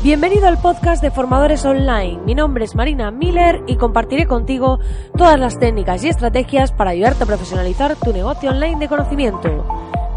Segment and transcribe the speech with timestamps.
[0.00, 2.20] Bienvenido al podcast de Formadores Online.
[2.24, 4.78] Mi nombre es Marina Miller y compartiré contigo
[5.16, 9.66] todas las técnicas y estrategias para ayudarte a profesionalizar tu negocio online de conocimiento.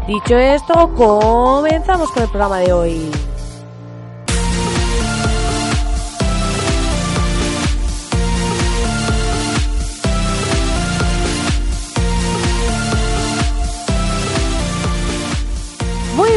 [0.06, 3.10] Dicho esto, comenzamos con el programa de hoy.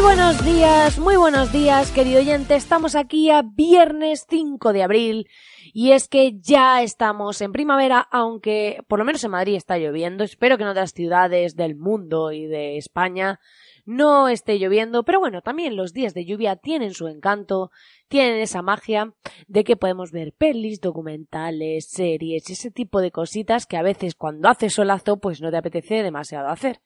[0.05, 2.53] Buenos días, muy buenos días, querido oyente.
[2.55, 5.27] Estamos aquí a viernes 5 de abril
[5.73, 10.23] y es que ya estamos en primavera, aunque por lo menos en Madrid está lloviendo.
[10.23, 13.39] Espero que en otras ciudades del mundo y de España
[13.83, 17.71] no esté lloviendo, pero bueno, también los días de lluvia tienen su encanto,
[18.07, 19.11] tienen esa magia
[19.47, 24.49] de que podemos ver pelis, documentales, series, ese tipo de cositas que a veces cuando
[24.49, 26.79] hace solazo pues no te apetece demasiado hacer.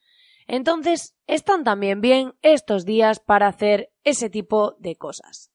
[0.52, 5.52] Entonces, están también bien estos días para hacer ese tipo de cosas.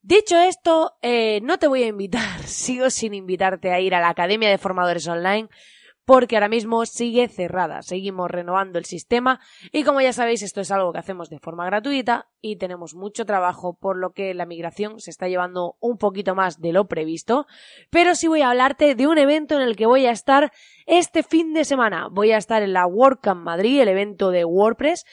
[0.00, 4.08] Dicho esto, eh, no te voy a invitar, sigo sin invitarte a ir a la
[4.08, 5.50] Academia de Formadores Online,
[6.06, 7.82] porque ahora mismo sigue cerrada.
[7.82, 9.40] Seguimos renovando el sistema
[9.72, 13.26] y como ya sabéis esto es algo que hacemos de forma gratuita y tenemos mucho
[13.26, 17.46] trabajo por lo que la migración se está llevando un poquito más de lo previsto.
[17.90, 20.52] Pero sí voy a hablarte de un evento en el que voy a estar
[20.86, 22.08] este fin de semana.
[22.08, 25.04] Voy a estar en la WordCamp Madrid, el evento de WordPress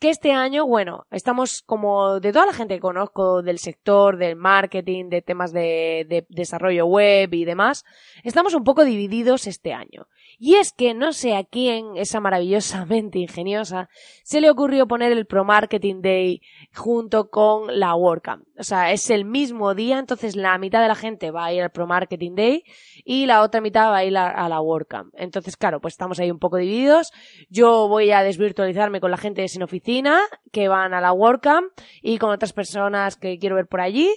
[0.00, 4.34] que este año, bueno, estamos como de toda la gente que conozco del sector, del
[4.34, 7.84] marketing, de temas de, de, desarrollo web y demás,
[8.24, 10.08] estamos un poco divididos este año.
[10.42, 13.90] Y es que no sé a quién, esa maravillosamente ingeniosa,
[14.24, 16.40] se le ocurrió poner el Pro Marketing Day
[16.74, 18.46] junto con la WordCamp.
[18.58, 21.62] O sea, es el mismo día, entonces la mitad de la gente va a ir
[21.62, 22.64] al Pro Marketing Day
[23.04, 25.12] y la otra mitad va a ir a, la WordCamp.
[25.18, 27.12] Entonces, claro, pues estamos ahí un poco divididos.
[27.50, 31.70] Yo voy a desvirtualizarme con la gente de Sin Oficina, que van a la WordCamp,
[32.00, 34.10] y con otras personas que quiero ver por allí.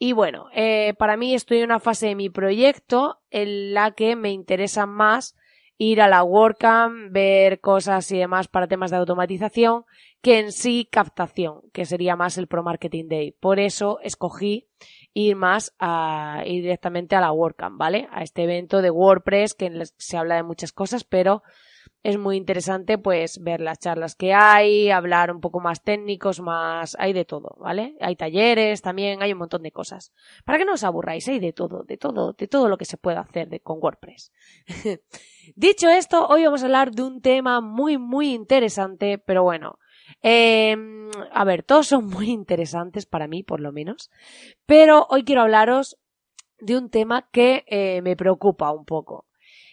[0.00, 4.16] Y bueno, eh, para mí estoy en una fase de mi proyecto en la que
[4.16, 5.36] me interesa más
[5.78, 9.84] ir a la WordCamp, ver cosas y demás para temas de automatización,
[10.20, 13.32] que en sí captación, que sería más el Pro Marketing Day.
[13.32, 14.66] Por eso escogí
[15.14, 18.08] ir más a ir directamente a la WordCamp, ¿vale?
[18.10, 21.42] A este evento de WordPress que se habla de muchas cosas, pero
[22.02, 26.96] es muy interesante pues ver las charlas que hay, hablar un poco más técnicos, más
[26.98, 27.96] hay de todo, ¿vale?
[28.00, 30.12] Hay talleres también, hay un montón de cosas.
[30.44, 32.96] Para que no os aburráis, hay de todo, de todo, de todo lo que se
[32.96, 34.32] puede hacer de, con WordPress.
[35.56, 39.78] Dicho esto, hoy vamos a hablar de un tema muy muy interesante, pero bueno,
[40.22, 40.76] eh,
[41.32, 44.10] a ver, todos son muy interesantes para mí, por lo menos,
[44.66, 45.98] pero hoy quiero hablaros
[46.60, 49.27] de un tema que eh, me preocupa un poco.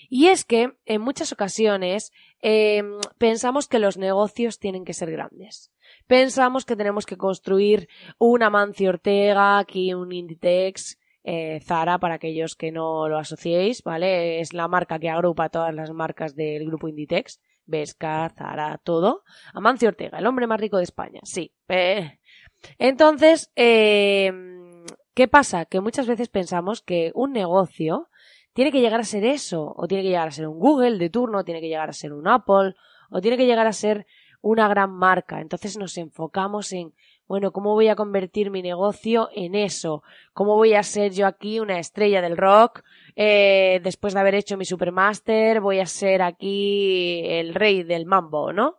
[0.10, 2.12] Y es que en muchas ocasiones
[2.42, 2.84] eh,
[3.18, 5.72] pensamos que los negocios tienen que ser grandes.
[6.08, 12.56] Pensamos que tenemos que construir un Amancio Ortega, aquí un Inditex, eh, Zara, para aquellos
[12.56, 14.40] que no lo asociéis, ¿vale?
[14.40, 17.42] Es la marca que agrupa todas las marcas del grupo Inditex.
[17.66, 19.24] Vesca, Zara, todo.
[19.54, 21.52] Amancio Ortega, el hombre más rico de España, sí.
[21.68, 22.20] Eh.
[22.78, 24.32] Entonces, eh,
[25.16, 25.66] ¿qué pasa?
[25.66, 28.10] Que muchas veces pensamos que un negocio
[28.56, 31.10] tiene que llegar a ser eso, o tiene que llegar a ser un Google de
[31.10, 32.74] turno, o tiene que llegar a ser un Apple,
[33.12, 34.08] o tiene que llegar a ser
[34.40, 35.42] una gran marca.
[35.42, 36.94] Entonces nos enfocamos en,
[37.28, 40.04] bueno, ¿cómo voy a convertir mi negocio en eso?
[40.32, 42.84] ¿Cómo voy a ser yo aquí una estrella del rock?
[43.18, 48.54] Eh, después de haber hecho mi Supermaster, voy a ser aquí el rey del mambo,
[48.54, 48.78] ¿no?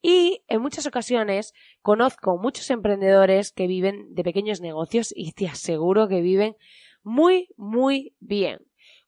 [0.00, 6.06] Y en muchas ocasiones conozco muchos emprendedores que viven de pequeños negocios y te aseguro
[6.06, 6.54] que viven
[7.02, 8.60] muy, muy bien.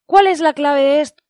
[0.09, 1.23] ¿Cuál es la clave de esto?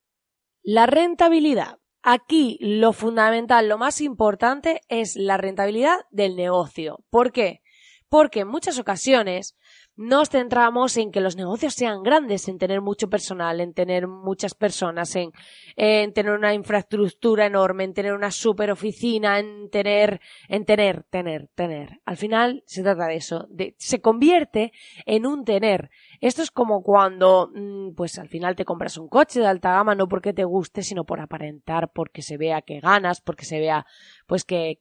[0.64, 1.80] La rentabilidad.
[2.02, 7.04] Aquí lo fundamental, lo más importante es la rentabilidad del negocio.
[7.10, 7.62] ¿Por qué?
[8.08, 9.58] Porque en muchas ocasiones
[9.96, 14.56] nos centramos en que los negocios sean grandes, en tener mucho personal, en tener muchas
[14.56, 15.32] personas, en,
[15.76, 21.50] en tener una infraestructura enorme, en tener una super oficina, en tener, en tener, tener,
[21.56, 22.00] tener.
[22.06, 24.72] Al final se trata de eso, de, se convierte
[25.06, 25.90] en un tener.
[26.22, 29.96] Esto es como cuando, mm, pues al final te compras un coche de alta gama
[29.96, 33.86] no porque te guste, sino por aparentar, porque se vea que ganas, porque se vea,
[34.28, 34.80] pues que,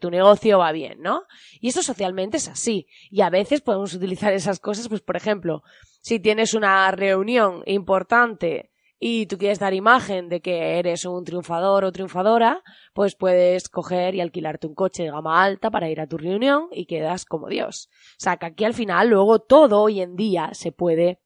[0.00, 1.22] tu negocio va bien, ¿no?
[1.60, 2.86] Y eso socialmente es así.
[3.10, 5.62] Y a veces podemos utilizar esas cosas, pues por ejemplo,
[6.00, 11.84] si tienes una reunión importante y tú quieres dar imagen de que eres un triunfador
[11.84, 12.62] o triunfadora,
[12.92, 16.68] pues puedes coger y alquilarte un coche de gama alta para ir a tu reunión
[16.70, 17.88] y quedas como Dios.
[17.90, 21.18] O sea, que aquí al final luego todo hoy en día se puede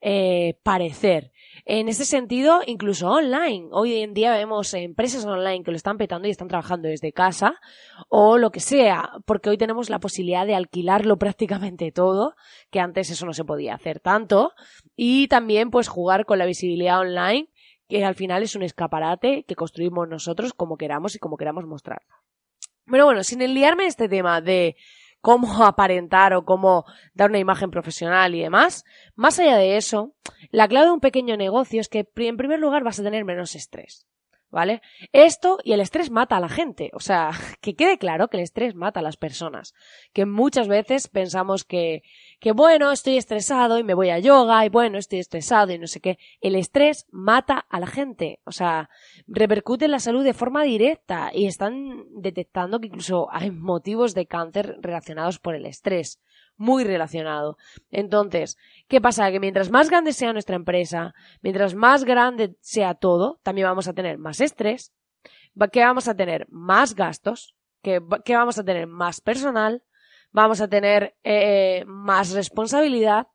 [0.00, 1.32] eh, parecer.
[1.64, 3.68] En ese sentido, incluso online.
[3.72, 7.60] Hoy en día vemos empresas online que lo están petando y están trabajando desde casa
[8.08, 12.36] o lo que sea, porque hoy tenemos la posibilidad de alquilarlo prácticamente todo,
[12.70, 14.52] que antes eso no se podía hacer tanto,
[14.96, 17.50] y también pues jugar con la visibilidad online,
[17.88, 22.02] que al final es un escaparate que construimos nosotros como queramos y como queramos mostrar.
[22.86, 24.76] Pero bueno, sin enliarme este tema de
[25.20, 26.84] cómo aparentar o cómo
[27.14, 28.84] dar una imagen profesional y demás.
[29.14, 30.14] Más allá de eso,
[30.50, 33.54] la clave de un pequeño negocio es que en primer lugar vas a tener menos
[33.54, 34.06] estrés.
[34.50, 34.80] ¿Vale?
[35.12, 36.90] Esto y el estrés mata a la gente.
[36.94, 37.30] O sea,
[37.60, 39.74] que quede claro que el estrés mata a las personas.
[40.14, 42.02] Que muchas veces pensamos que,
[42.40, 45.86] que bueno, estoy estresado y me voy a yoga y bueno, estoy estresado y no
[45.86, 46.18] sé qué.
[46.40, 48.40] El estrés mata a la gente.
[48.44, 48.88] O sea,
[49.26, 54.26] repercute en la salud de forma directa y están detectando que incluso hay motivos de
[54.26, 56.20] cáncer relacionados por el estrés
[56.58, 57.56] muy relacionado.
[57.90, 58.58] Entonces,
[58.88, 59.30] ¿qué pasa?
[59.30, 63.94] Que mientras más grande sea nuestra empresa, mientras más grande sea todo, también vamos a
[63.94, 64.92] tener más estrés,
[65.72, 69.82] que vamos a tener más gastos, que, que vamos a tener más personal,
[70.30, 73.28] vamos a tener eh, más responsabilidad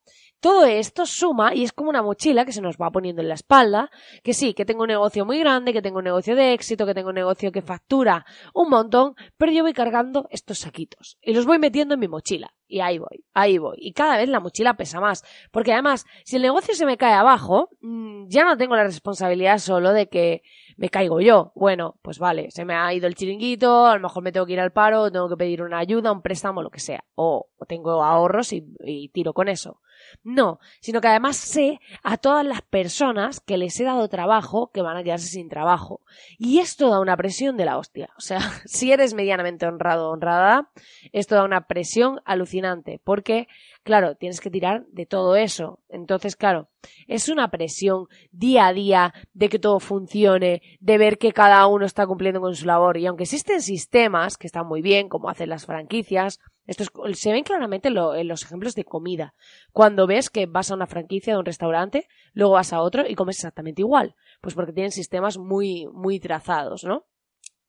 [0.43, 3.33] todo esto suma y es como una mochila que se nos va poniendo en la
[3.33, 3.89] espalda,
[4.23, 6.93] que sí, que tengo un negocio muy grande, que tengo un negocio de éxito, que
[6.93, 11.45] tengo un negocio que factura un montón, pero yo voy cargando estos saquitos y los
[11.45, 12.53] voy metiendo en mi mochila.
[12.67, 13.77] Y ahí voy, ahí voy.
[13.79, 15.23] Y cada vez la mochila pesa más.
[15.51, 19.59] Porque además, si el negocio se me cae abajo, mm, ya no tengo la responsabilidad
[19.59, 20.41] solo de que
[20.75, 21.53] me caigo yo.
[21.55, 24.53] Bueno, pues vale, se me ha ido el chiringuito, a lo mejor me tengo que
[24.53, 27.05] ir al paro, tengo que pedir una ayuda, un préstamo, lo que sea.
[27.15, 29.79] O, tengo ahorros y tiro con eso.
[30.23, 34.81] No, sino que además sé a todas las personas que les he dado trabajo que
[34.81, 36.01] van a quedarse sin trabajo.
[36.37, 38.09] Y esto da una presión de la hostia.
[38.17, 40.69] O sea, si eres medianamente honrado o honrada,
[41.11, 42.99] esto da una presión alucinante.
[43.03, 43.47] Porque,
[43.83, 45.79] claro, tienes que tirar de todo eso.
[45.89, 46.69] Entonces, claro,
[47.07, 51.85] es una presión día a día de que todo funcione, de ver que cada uno
[51.85, 52.97] está cumpliendo con su labor.
[52.97, 57.43] Y aunque existen sistemas que están muy bien, como hacen las franquicias, esto se ven
[57.43, 59.33] claramente en los ejemplos de comida.
[59.71, 63.15] Cuando ves que vas a una franquicia de un restaurante, luego vas a otro y
[63.15, 64.15] comes exactamente igual.
[64.41, 67.05] Pues porque tienen sistemas muy, muy trazados, ¿no?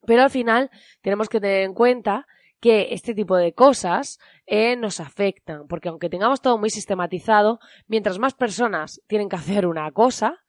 [0.05, 0.69] Pero al final
[1.01, 2.27] tenemos que tener en cuenta
[2.59, 8.17] que este tipo de cosas eh, nos afectan, porque aunque tengamos todo muy sistematizado, mientras
[8.17, 10.45] más personas tienen que hacer una cosa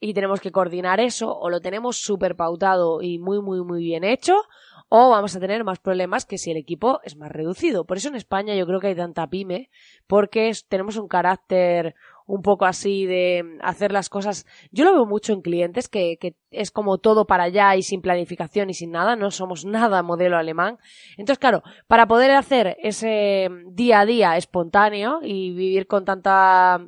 [0.00, 4.02] y tenemos que coordinar eso, o lo tenemos súper pautado y muy, muy, muy bien
[4.02, 4.42] hecho,
[4.92, 7.84] o vamos a tener más problemas que si el equipo es más reducido.
[7.84, 9.70] Por eso en España yo creo que hay tanta pyme,
[10.08, 11.94] porque tenemos un carácter
[12.26, 14.46] un poco así de hacer las cosas.
[14.72, 18.02] Yo lo veo mucho en clientes que, que, es como todo para allá y sin
[18.02, 20.78] planificación y sin nada, no somos nada modelo alemán.
[21.16, 26.80] Entonces, claro, para poder hacer ese día a día espontáneo y vivir con tanta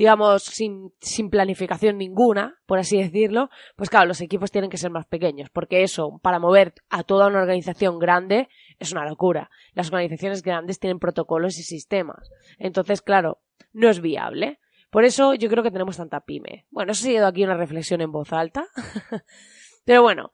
[0.00, 4.90] digamos, sin, sin planificación ninguna, por así decirlo, pues claro, los equipos tienen que ser
[4.90, 8.48] más pequeños, porque eso, para mover a toda una organización grande,
[8.78, 9.50] es una locura.
[9.74, 12.30] Las organizaciones grandes tienen protocolos y sistemas.
[12.56, 13.42] Entonces, claro,
[13.74, 14.58] no es viable.
[14.88, 16.64] Por eso yo creo que tenemos tanta pyme.
[16.70, 18.68] Bueno, eso ha sido aquí una reflexión en voz alta.
[19.84, 20.32] Pero bueno,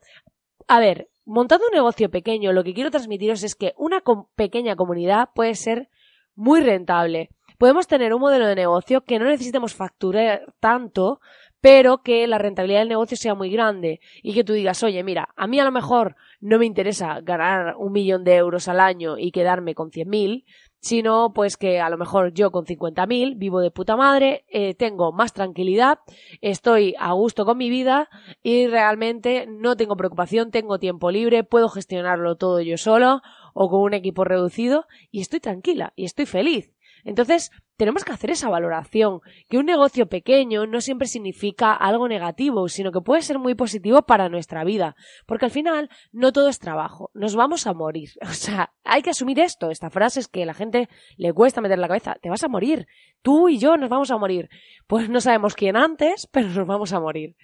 [0.69, 4.01] a ver, montando un negocio pequeño, lo que quiero transmitiros es que una
[4.37, 5.89] pequeña comunidad puede ser
[6.37, 11.20] muy rentable podemos tener un modelo de negocio que no necesitemos facturar tanto,
[11.61, 15.31] pero que la rentabilidad del negocio sea muy grande y que tú digas, oye, mira,
[15.37, 19.19] a mí a lo mejor no me interesa ganar un millón de euros al año
[19.19, 20.44] y quedarme con cien mil,
[20.81, 24.75] sino pues que a lo mejor yo con cincuenta mil vivo de puta madre, eh,
[24.75, 25.99] tengo más tranquilidad,
[26.40, 28.09] estoy a gusto con mi vida
[28.42, 33.23] y realmente no tengo preocupación, tengo tiempo libre, puedo gestionarlo todo yo solo
[33.54, 36.75] o con un equipo reducido y estoy tranquila y estoy feliz.
[37.07, 42.69] Entonces, tenemos que hacer esa valoración, que un negocio pequeño no siempre significa algo negativo,
[42.69, 46.59] sino que puede ser muy positivo para nuestra vida, porque al final no todo es
[46.59, 48.11] trabajo, nos vamos a morir.
[48.27, 51.61] O sea, hay que asumir esto, esta frase es que a la gente le cuesta
[51.61, 52.89] meter la cabeza, te vas a morir,
[53.23, 54.49] tú y yo nos vamos a morir.
[54.89, 57.37] Pues no sabemos quién antes, pero nos vamos a morir.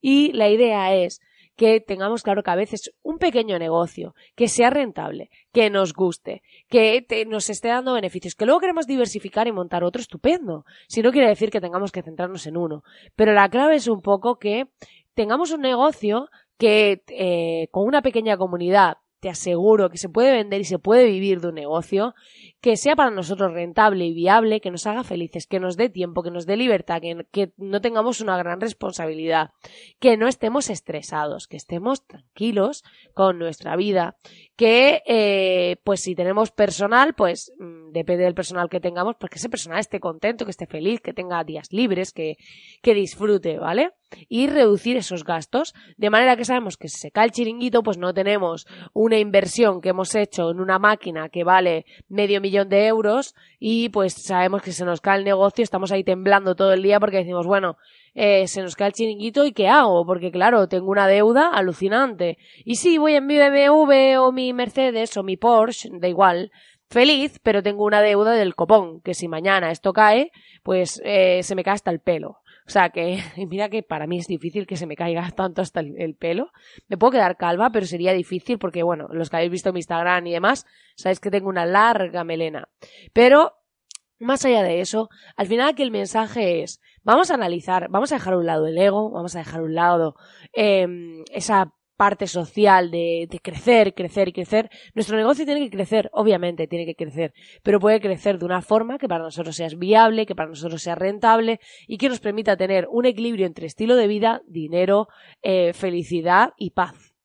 [0.00, 1.20] Y la idea es
[1.58, 6.40] que tengamos claro que a veces un pequeño negocio que sea rentable, que nos guste,
[6.68, 10.64] que nos esté dando beneficios, que luego queremos diversificar y montar otro estupendo.
[10.86, 12.84] Si no quiere decir que tengamos que centrarnos en uno.
[13.16, 14.68] Pero la clave es un poco que
[15.14, 20.60] tengamos un negocio que eh, con una pequeña comunidad te aseguro que se puede vender
[20.60, 22.14] y se puede vivir de un negocio
[22.60, 26.22] que sea para nosotros rentable y viable, que nos haga felices, que nos dé tiempo,
[26.22, 29.50] que nos dé libertad, que, no tengamos una gran responsabilidad,
[30.00, 32.84] que no estemos estresados, que estemos tranquilos
[33.14, 34.16] con nuestra vida,
[34.56, 39.38] que eh, pues si tenemos personal, pues mm, depende del personal que tengamos, pues que
[39.38, 42.36] ese personal esté contento, que esté feliz, que tenga días libres, que,
[42.82, 43.92] que disfrute, ¿vale?
[44.28, 47.98] Y reducir esos gastos, de manera que sabemos que si se cae el chiringuito, pues
[47.98, 52.86] no tenemos una inversión que hemos hecho en una máquina que vale medio millón de
[52.86, 56.82] euros y pues sabemos que se nos cae el negocio, estamos ahí temblando todo el
[56.82, 57.76] día porque decimos, bueno,
[58.14, 60.04] eh, se nos cae el chiringuito y ¿qué hago?
[60.04, 62.38] Porque claro, tengo una deuda alucinante.
[62.64, 66.50] Y sí, voy en mi BMW o mi Mercedes o mi Porsche, da igual,
[66.88, 71.54] feliz, pero tengo una deuda del copón, que si mañana esto cae, pues eh, se
[71.54, 72.38] me cae hasta el pelo.
[72.68, 75.80] O sea que, mira que para mí es difícil que se me caiga tanto hasta
[75.80, 76.52] el, pelo.
[76.86, 80.26] Me puedo quedar calva, pero sería difícil porque, bueno, los que habéis visto mi Instagram
[80.26, 82.68] y demás, sabéis que tengo una larga melena.
[83.14, 83.54] Pero,
[84.20, 88.16] más allá de eso, al final que el mensaje es, vamos a analizar, vamos a
[88.16, 90.16] dejar un lado el ego, vamos a dejar un lado
[90.52, 90.86] eh,
[91.32, 94.70] esa parte social de, de, crecer, crecer y crecer.
[94.94, 98.96] Nuestro negocio tiene que crecer, obviamente tiene que crecer, pero puede crecer de una forma
[98.96, 102.86] que para nosotros sea viable, que para nosotros sea rentable y que nos permita tener
[102.90, 105.08] un equilibrio entre estilo de vida, dinero,
[105.42, 107.17] eh, felicidad y paz.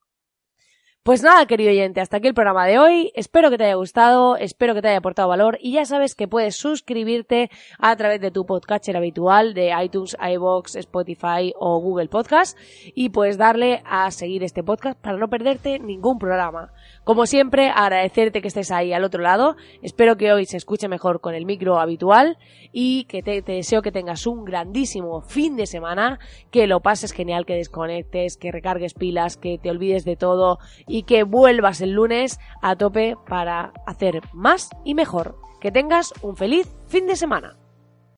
[1.04, 3.12] Pues nada, querido oyente, hasta aquí el programa de hoy.
[3.14, 6.30] Espero que te haya gustado, espero que te haya aportado valor y ya sabes que
[6.30, 12.58] puedes suscribirte a través de tu podcatcher habitual de iTunes, iBox, Spotify o Google Podcast
[12.96, 16.72] y puedes darle a seguir este podcast para no perderte ningún programa.
[17.04, 19.58] Como siempre, agradecerte que estés ahí al otro lado.
[19.82, 22.38] Espero que hoy se escuche mejor con el micro habitual
[22.72, 26.20] y que te, deseo que tengas un grandísimo fin de semana,
[26.50, 30.60] que lo pases genial, que desconectes, que recargues pilas, que te olvides de todo
[30.94, 35.40] y que vuelvas el lunes a tope para hacer más y mejor.
[35.60, 37.58] Que tengas un feliz fin de semana.